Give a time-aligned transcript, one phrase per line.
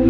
[0.00, 0.06] Die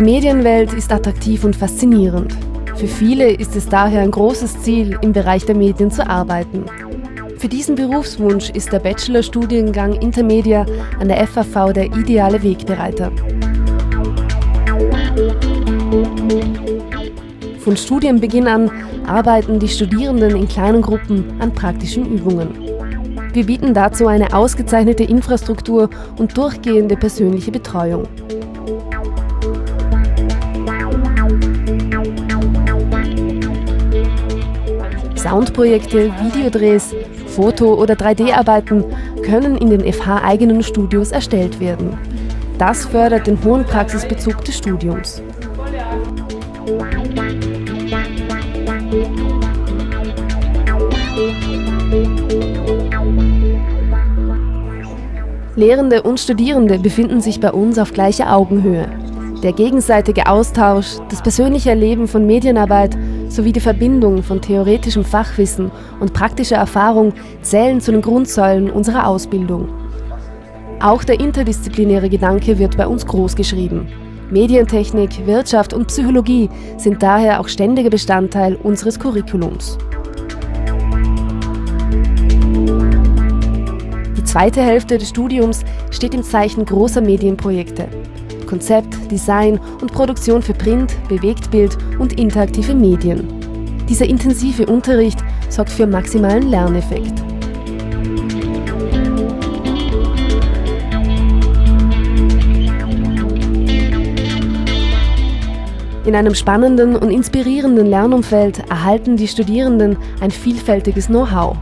[0.00, 2.36] Medienwelt ist attraktiv und faszinierend.
[2.74, 6.64] Für viele ist es daher ein großes Ziel, im Bereich der Medien zu arbeiten.
[7.36, 10.66] Für diesen Berufswunsch ist der Bachelorstudiengang Intermedia
[10.98, 13.12] an der FAV der ideale Wegbereiter.
[17.68, 18.70] Von Studienbeginn an
[19.06, 22.48] arbeiten die Studierenden in kleinen Gruppen an praktischen Übungen.
[23.34, 28.08] Wir bieten dazu eine ausgezeichnete Infrastruktur und durchgehende persönliche Betreuung.
[35.16, 36.94] Soundprojekte, Videodrehs,
[37.26, 38.82] Foto- oder 3D-Arbeiten
[39.22, 41.98] können in den FH-eigenen Studios erstellt werden.
[42.56, 45.22] Das fördert den hohen Praxisbezug des Studiums.
[55.58, 58.88] Lehrende und Studierende befinden sich bei uns auf gleicher Augenhöhe.
[59.42, 62.96] Der gegenseitige Austausch, das persönliche Erleben von Medienarbeit
[63.28, 69.68] sowie die Verbindung von theoretischem Fachwissen und praktischer Erfahrung zählen zu den Grundsäulen unserer Ausbildung.
[70.78, 73.88] Auch der interdisziplinäre Gedanke wird bei uns großgeschrieben.
[74.30, 79.76] Medientechnik, Wirtschaft und Psychologie sind daher auch ständiger Bestandteil unseres Curriculums.
[84.28, 87.88] Zweite Hälfte des Studiums steht im Zeichen großer Medienprojekte.
[88.46, 93.26] Konzept, Design und Produktion für Print, Bewegtbild und interaktive Medien.
[93.88, 95.18] Dieser intensive Unterricht
[95.48, 97.22] sorgt für maximalen Lerneffekt.
[106.04, 111.56] In einem spannenden und inspirierenden Lernumfeld erhalten die Studierenden ein vielfältiges Know-how.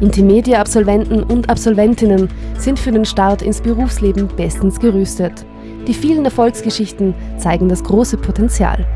[0.00, 5.44] Intermedia-Absolventen und Absolventinnen sind für den Start ins Berufsleben bestens gerüstet.
[5.86, 8.86] Die vielen Erfolgsgeschichten zeigen das große Potenzial.